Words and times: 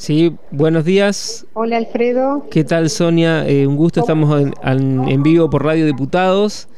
Sí, 0.00 0.34
buenos 0.50 0.86
días. 0.86 1.44
Hola 1.52 1.76
Alfredo. 1.76 2.46
¿Qué 2.50 2.64
tal 2.64 2.88
Sonia? 2.88 3.46
Eh, 3.46 3.66
un 3.66 3.76
gusto, 3.76 4.00
estamos 4.00 4.34
en, 4.62 5.22
vivo 5.22 5.50
por 5.50 5.62
Radio 5.62 5.84
Diputados. 5.84 6.68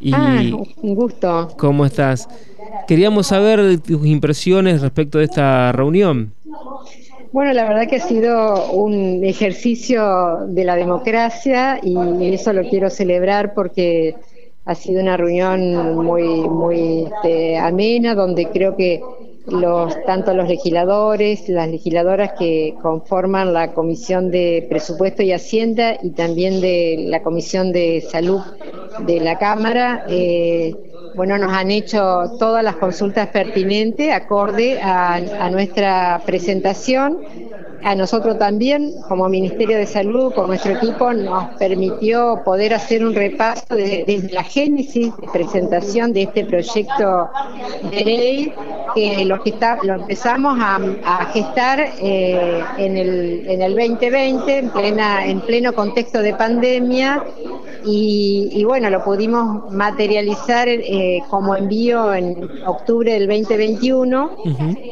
Y 0.00 0.12
ah, 0.14 0.40
un 0.80 0.94
gusto. 0.94 1.48
¿Cómo 1.58 1.84
estás? 1.84 2.28
Queríamos 2.86 3.26
saber 3.26 3.80
tus 3.80 4.06
impresiones 4.06 4.80
respecto 4.80 5.18
de 5.18 5.24
esta 5.24 5.72
reunión. 5.72 6.32
Bueno, 7.32 7.52
la 7.52 7.64
verdad 7.68 7.88
que 7.88 7.96
ha 7.96 8.06
sido 8.06 8.70
un 8.70 9.24
ejercicio 9.24 10.46
de 10.46 10.62
la 10.62 10.76
democracia 10.76 11.80
y 11.82 11.96
eso 12.32 12.52
lo 12.52 12.62
quiero 12.62 12.90
celebrar 12.90 13.54
porque 13.54 14.14
ha 14.66 14.76
sido 14.76 15.02
una 15.02 15.16
reunión 15.16 15.96
muy, 15.96 16.48
muy 16.48 17.08
este, 17.12 17.58
amena, 17.58 18.14
donde 18.14 18.46
creo 18.50 18.76
que 18.76 19.00
los, 19.50 19.94
tanto 20.04 20.34
los 20.34 20.48
legisladores, 20.48 21.48
las 21.48 21.68
legisladoras 21.68 22.32
que 22.38 22.74
conforman 22.82 23.52
la 23.52 23.72
Comisión 23.74 24.30
de 24.30 24.66
Presupuesto 24.68 25.22
y 25.22 25.32
Hacienda 25.32 25.98
y 26.02 26.10
también 26.10 26.60
de 26.60 27.04
la 27.08 27.22
Comisión 27.22 27.72
de 27.72 28.00
Salud 28.00 28.40
de 29.06 29.20
la 29.20 29.38
Cámara, 29.38 30.04
eh, 30.08 30.74
bueno, 31.18 31.36
nos 31.36 31.52
han 31.52 31.72
hecho 31.72 32.36
todas 32.38 32.62
las 32.62 32.76
consultas 32.76 33.26
pertinentes 33.30 34.12
acorde 34.12 34.80
a, 34.80 35.50
nuestra 35.50 36.22
presentación. 36.24 37.18
A 37.82 37.96
nosotros 37.96 38.38
también, 38.38 38.92
como 39.08 39.28
Ministerio 39.28 39.78
de 39.78 39.86
Salud, 39.86 40.32
con 40.32 40.46
nuestro 40.46 40.74
equipo, 40.74 41.12
nos 41.12 41.56
permitió 41.56 42.42
poder 42.44 42.72
hacer 42.72 43.04
un 43.04 43.16
repaso 43.16 43.64
desde 43.70 44.32
la 44.32 44.44
génesis 44.44 45.12
de 45.16 45.26
presentación 45.32 46.12
de 46.12 46.22
este 46.22 46.44
proyecto 46.44 47.28
de 47.90 48.04
ley, 48.04 48.52
que 48.94 49.24
lo, 49.24 49.40
empezamos 49.94 50.56
a, 50.60 51.30
gestar 51.32 51.80
eh, 52.00 52.62
en, 52.78 52.96
el, 52.96 53.44
en 53.48 53.62
el 53.62 53.74
2020, 53.74 54.58
en, 54.58 54.70
plena, 54.70 55.26
en 55.26 55.40
pleno 55.40 55.72
contexto 55.72 56.22
de 56.22 56.34
pandemia, 56.34 57.24
y, 57.84 58.64
bueno, 58.64 58.90
lo 58.90 59.04
pudimos 59.04 59.72
materializar 59.72 60.68
eh, 60.68 60.82
como 61.30 61.56
envío 61.56 62.14
en 62.14 62.48
octubre 62.66 63.12
del 63.12 63.26
2021 63.26 64.30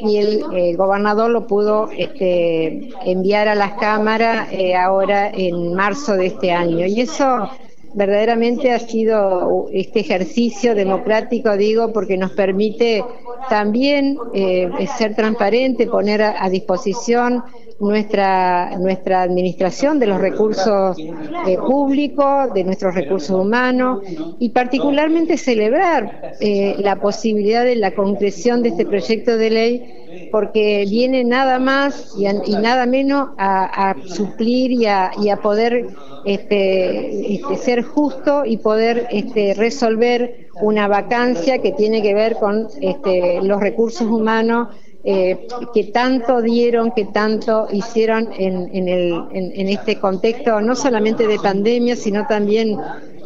y 0.03 0.17
el, 0.17 0.77
gobernador 0.77 1.29
lo 1.31 1.47
pudo 1.47 1.89
este, 1.91 2.89
enviar 3.05 3.47
a 3.47 3.55
las 3.55 3.73
cámaras 3.73 4.51
eh, 4.51 4.75
ahora 4.75 5.29
en 5.29 5.73
marzo 5.73 6.13
de 6.13 6.27
este 6.27 6.51
año. 6.51 6.85
Y 6.85 7.01
eso 7.01 7.49
verdaderamente 7.93 8.71
ha 8.71 8.79
sido 8.79 9.67
este 9.71 10.01
ejercicio 10.01 10.75
democrático, 10.75 11.55
digo, 11.57 11.93
porque 11.93 12.17
nos 12.17 12.31
permite 12.31 13.03
también 13.49 14.17
eh, 14.33 14.69
ser 14.97 15.15
transparente, 15.15 15.87
poner 15.87 16.21
a 16.21 16.49
disposición 16.49 17.43
nuestra, 17.79 18.77
nuestra 18.77 19.21
administración 19.21 19.99
de 19.99 20.07
los 20.07 20.19
recursos 20.19 20.97
eh, 20.97 21.57
públicos, 21.57 22.53
de 22.53 22.63
nuestros 22.63 22.95
recursos 22.95 23.29
humanos 23.29 24.01
y 24.39 24.49
particularmente 24.49 25.37
celebrar 25.37 26.33
eh, 26.39 26.75
la 26.79 26.95
posibilidad 26.97 27.63
de 27.63 27.75
la 27.75 27.91
concreción 27.91 28.63
de 28.63 28.69
este 28.69 28.85
proyecto 28.85 29.37
de 29.37 29.49
ley 29.49 29.93
porque 30.31 30.85
viene 30.89 31.23
nada 31.23 31.59
más 31.59 32.15
y, 32.17 32.25
nada 32.55 32.85
menos 32.85 33.29
a, 33.37 33.95
suplir 34.05 34.71
y 34.71 34.85
a, 34.85 35.11
y 35.21 35.29
a 35.29 35.37
poder 35.37 35.87
este, 36.27 37.35
este, 37.35 37.55
ser 37.55 37.83
justo 37.83 38.43
y 38.43 38.57
poder 38.57 39.07
este, 39.11 39.53
resolver 39.53 40.49
una 40.61 40.89
vacancia 40.89 41.59
que 41.59 41.71
tiene 41.71 42.01
que 42.01 42.13
ver 42.13 42.35
con 42.35 42.67
este, 42.81 43.41
los 43.41 43.61
recursos 43.61 44.05
humanos 44.05 44.67
eh, 45.05 45.47
que 45.73 45.85
tanto 45.85 46.41
dieron, 46.41 46.91
que 46.91 47.05
tanto 47.05 47.69
hicieron 47.71 48.27
en, 48.37 49.69
este 49.69 49.99
contexto, 50.01 50.59
no 50.59 50.75
solamente 50.75 51.27
de 51.27 51.39
pandemia, 51.39 51.95
sino 51.95 52.27
también 52.27 52.77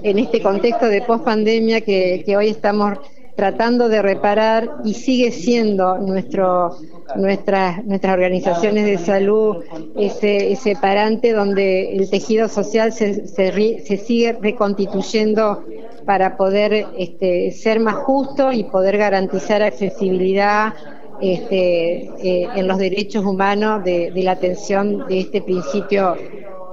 en 0.04 0.20
este 0.20 0.40
contexto 0.40 0.86
de 0.86 1.02
pospandemia 1.02 1.82
que, 1.82 2.22
que 2.24 2.38
hoy 2.38 2.50
estamos 2.50 3.00
tratando 3.36 3.90
de 3.90 4.02
reparar 4.02 4.70
y 4.84 4.94
sigue 4.94 5.32
siendo 5.32 5.98
nuestro, 5.98 6.78
nuestras, 7.16 7.84
nuestras 7.86 8.14
organizaciones 8.14 8.86
de 8.86 8.98
salud 8.98 9.58
ese, 9.98 10.52
ese 10.52 10.76
parante 10.76 11.34
donde 11.34 11.96
el 11.96 12.10
tejido 12.10 12.48
social 12.50 12.94
se, 12.94 13.28
se, 13.28 13.80
se 13.86 13.98
sigue 13.98 14.34
reconstituyendo 14.34 15.64
para 16.06 16.38
poder 16.38 16.88
este, 16.98 17.52
ser 17.52 17.80
más 17.80 17.96
justo 17.96 18.52
y 18.52 18.64
poder 18.64 18.98
garantizar 18.98 19.62
accesibilidad 19.62 20.74
este, 21.22 22.10
eh, 22.24 22.50
en 22.56 22.68
los 22.68 22.80
derechos 22.80 23.24
humanos 23.24 23.84
de, 23.84 24.12
la 24.16 24.32
atención 24.32 25.08
de 25.08 25.20
este 25.20 25.42
principio 25.42 26.16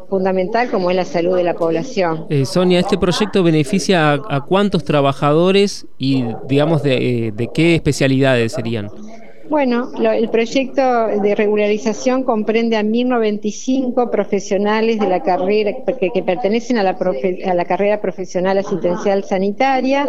fundamental 0.09 0.71
como 0.71 0.91
es 0.91 0.97
la 0.97 1.05
salud 1.05 1.37
de 1.37 1.45
la 1.45 1.55
población. 1.55 2.27
Eh, 2.31 2.45
Sonia, 2.45 2.81
¿este 2.81 2.99
proyecto 2.99 3.43
beneficia 3.43 4.13
a, 4.13 4.41
cuántos 4.41 4.85
trabajadores 4.85 5.87
y 5.99 6.25
digamos 6.49 6.83
de, 6.83 7.33
de 7.35 7.49
qué 7.53 7.75
especialidades 7.75 8.53
serían? 8.53 8.91
Bueno, 9.49 9.91
el 9.99 10.29
proyecto 10.29 10.83
de 11.23 11.35
regularización 11.35 12.23
comprende 12.23 12.77
a 12.77 12.83
1.095 12.83 14.11
profesionales 14.11 14.99
de 14.99 15.09
la 15.09 15.23
carrera 15.23 15.73
que, 15.99 16.23
pertenecen 16.23 16.77
a 16.77 16.83
la, 16.83 16.91
a 16.91 17.55
la, 17.55 17.65
carrera 17.65 18.01
profesional 18.01 18.59
asistencial 18.59 19.25
sanitaria. 19.25 20.09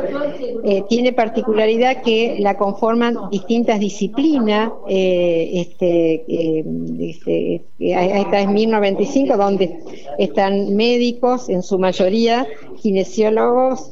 Eh, 0.66 0.84
tiene 0.90 1.14
particularidad 1.14 2.02
que 2.02 2.36
la 2.40 2.58
conforman 2.58 3.30
distintas 3.32 3.80
disciplinas. 3.80 4.72
Eh, 4.90 5.52
este, 5.54 6.26
eh, 6.28 6.66
este, 7.00 7.62
esta 7.80 8.42
es 8.42 8.48
1.095, 8.48 9.38
donde 9.38 9.80
están 10.18 10.76
médicos 10.76 11.48
en 11.48 11.64
su 11.64 11.80
mayoría, 11.80 12.46
kinesiólogos, 12.82 13.92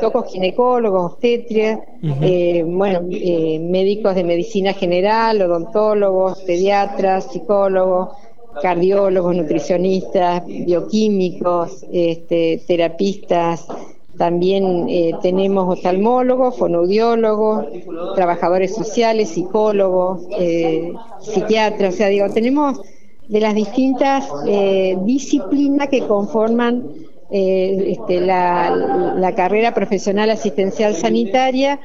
tocos 0.00 0.32
ginecólogos, 0.32 1.12
obstetrias, 1.12 1.80
bueno, 2.02 3.02
médicos 3.02 4.14
de 4.14 4.24
medicina 4.24 4.72
general 4.72 5.42
odontólogos, 5.42 6.38
pediatras, 6.42 7.30
psicólogos, 7.32 8.10
cardiólogos, 8.62 9.36
nutricionistas, 9.36 10.44
bioquímicos, 10.46 11.84
este, 11.92 12.62
terapistas, 12.66 13.66
también 14.18 14.88
eh, 14.88 15.12
tenemos 15.22 15.78
oftalmólogos, 15.78 16.58
fonoaudiólogos, 16.58 17.66
trabajadores 18.16 18.74
sociales, 18.74 19.28
psicólogos, 19.30 20.26
eh, 20.36 20.92
psiquiatras, 21.20 21.94
o 21.94 21.96
sea, 21.96 22.08
digo, 22.08 22.28
tenemos 22.30 22.80
de 23.28 23.40
las 23.40 23.54
distintas 23.54 24.28
eh, 24.46 24.98
disciplinas 25.04 25.88
que 25.88 26.00
conforman 26.00 26.84
eh, 27.30 27.92
este, 27.98 28.22
la, 28.22 29.34
carrera 29.36 29.74
profesional 29.74 30.30
asistencial 30.30 30.94
sanitaria 30.94 31.78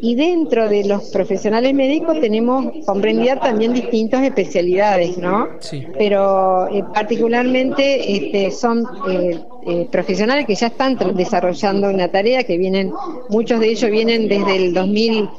y 0.00 0.14
dentro 0.14 0.68
de 0.68 0.84
los 0.84 1.04
profesionales 1.10 1.72
médicos 1.72 2.20
tenemos 2.20 2.66
comprendida 2.84 3.40
también 3.40 3.72
distintas 3.72 4.22
especialidades, 4.22 5.16
¿no? 5.16 5.48
Pero 5.96 6.68
eh, 6.68 6.84
particularmente 6.92 8.14
este, 8.14 8.50
son 8.50 8.86
eh, 9.08 9.88
profesionales 9.90 10.46
que 10.46 10.54
ya 10.54 10.66
están 10.66 10.98
desarrollando 11.14 11.88
una 11.88 12.08
tarea, 12.08 12.44
que 12.44 12.58
vienen, 12.58 12.92
muchos 13.30 13.60
de 13.60 13.70
ellos 13.70 13.90
vienen 13.90 14.28
desde 14.28 14.56
el 14.56 14.74
2000 14.74 15.30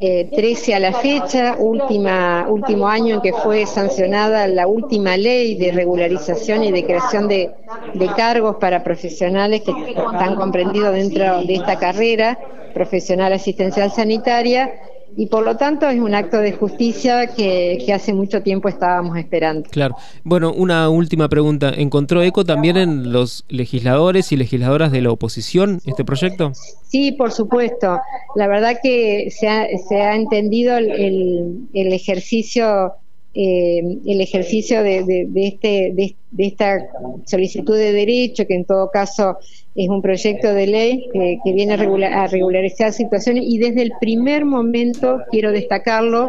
13 0.00 0.74
a 0.74 0.80
la 0.80 0.92
fecha, 0.92 1.56
última, 1.58 2.46
último 2.48 2.86
año 2.86 3.16
en 3.16 3.20
que 3.20 3.32
fue 3.32 3.66
sancionada 3.66 4.46
la 4.46 4.66
última 4.66 5.16
ley 5.16 5.56
de 5.56 5.72
regularización 5.72 6.62
y 6.62 6.70
de 6.70 6.84
creación 6.84 7.26
de, 7.26 7.50
de 7.94 8.06
cargos 8.08 8.56
para 8.56 8.84
profesionales 8.84 9.62
que 9.62 9.72
están 9.72 10.36
comprendidos 10.36 10.94
dentro 10.94 11.42
de 11.42 11.54
esta 11.54 11.78
carrera 11.78 12.38
profesional 12.74 13.32
asistencial 13.32 13.90
sanitaria 13.90 14.72
y 15.18 15.26
por 15.26 15.44
lo 15.44 15.56
tanto 15.56 15.88
es 15.88 15.98
un 15.98 16.14
acto 16.14 16.38
de 16.38 16.52
justicia 16.52 17.26
que, 17.26 17.84
hace 17.92 18.12
mucho 18.12 18.40
tiempo 18.40 18.68
estábamos 18.68 19.18
esperando. 19.18 19.68
Claro. 19.68 19.96
Bueno, 20.22 20.52
una 20.52 20.88
última 20.88 21.28
pregunta. 21.28 21.72
¿Encontró 21.76 22.22
eco 22.22 22.44
también 22.44 22.76
en 22.76 23.12
los 23.12 23.44
legisladores 23.48 24.30
y 24.30 24.36
legisladoras 24.36 24.92
de 24.92 25.02
la 25.02 25.10
oposición 25.10 25.80
este 25.86 26.04
proyecto? 26.04 26.52
Sí, 26.86 27.10
por 27.10 27.32
supuesto. 27.32 27.98
La 28.36 28.46
verdad 28.46 28.78
que 28.80 29.32
se 29.32 29.48
ha, 29.48 29.66
se 29.88 30.00
ha 30.00 30.14
entendido 30.14 30.76
el, 30.76 31.66
el 31.74 31.92
ejercicio 31.92 32.92
eh, 33.34 33.82
el 34.06 34.20
ejercicio 34.20 34.82
de, 34.82 35.28
este, 35.34 35.92
de, 35.94 36.16
esta 36.38 36.78
solicitud 37.26 37.76
de 37.76 37.92
derecho, 37.92 38.46
que 38.46 38.54
en 38.54 38.64
todo 38.64 38.90
caso 38.90 39.36
es 39.74 39.88
un 39.88 40.02
proyecto 40.02 40.52
de 40.52 40.66
ley 40.66 41.08
que 41.12 41.52
viene 41.52 41.74
a, 41.74 42.26
regularizar 42.26 42.92
situaciones. 42.92 43.44
Y 43.46 43.58
desde 43.58 43.82
el 43.82 43.92
primer 44.00 44.44
momento 44.44 45.20
quiero 45.30 45.52
destacarlo 45.52 46.28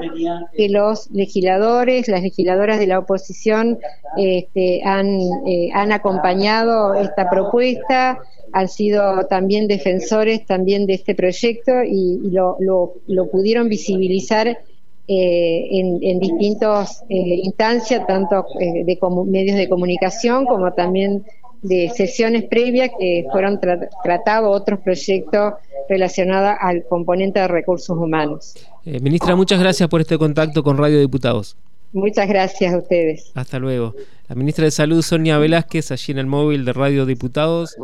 que 0.55 0.69
los 0.69 1.09
legisladores, 1.11 2.07
las 2.09 2.21
legisladoras 2.21 2.79
de 2.79 2.87
la 2.87 2.99
oposición 2.99 3.79
este, 4.17 4.81
han, 4.83 5.19
eh, 5.47 5.69
han 5.73 5.91
acompañado 5.91 6.93
esta 6.95 7.29
propuesta, 7.29 8.19
han 8.51 8.67
sido 8.67 9.25
también 9.27 9.67
defensores 9.67 10.45
también 10.45 10.85
de 10.85 10.95
este 10.95 11.15
proyecto 11.15 11.83
y, 11.83 12.29
lo, 12.29 12.57
lo, 12.59 12.93
lo 13.07 13.31
pudieron 13.31 13.69
visibilizar 13.69 14.59
en, 15.11 15.97
en 16.03 16.19
distintas 16.19 17.03
instancias, 17.09 18.05
tanto 18.05 18.45
de 18.59 18.99
medios 19.25 19.57
de 19.57 19.67
comunicación 19.67 20.45
como 20.45 20.71
también 20.73 21.23
de 21.61 21.89
sesiones 21.89 22.43
previas 22.45 22.91
que 22.97 23.25
fueron 23.31 23.59
tratados 24.03 24.55
otros 24.55 24.79
proyectos 24.79 25.53
relacionados 25.89 26.57
al 26.59 26.83
componente 26.85 27.39
de 27.39 27.47
recursos 27.47 27.97
humanos. 27.97 28.55
Eh, 28.85 28.99
ministra, 28.99 29.35
muchas 29.35 29.59
gracias 29.59 29.89
por 29.89 30.01
este 30.01 30.17
contacto 30.17 30.63
con 30.63 30.77
Radio 30.77 30.99
Diputados. 30.99 31.57
Muchas 31.91 32.27
gracias 32.27 32.73
a 32.73 32.77
ustedes. 32.77 33.31
Hasta 33.33 33.57
luego. 33.57 33.95
La 34.27 34.35
ministra 34.35 34.65
de 34.65 34.71
Salud, 34.71 35.01
Sonia 35.01 35.39
Velázquez, 35.39 35.91
allí 35.91 36.11
en 36.11 36.19
el 36.19 36.27
móvil 36.27 36.63
de 36.63 36.73
Radio 36.73 37.07
Diputados. 37.07 37.75